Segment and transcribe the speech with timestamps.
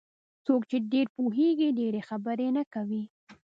[0.45, 3.03] څوک چې ډېر پوهېږي ډېرې خبرې نه کوي.